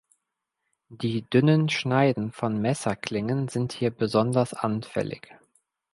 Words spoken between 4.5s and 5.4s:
anfällig.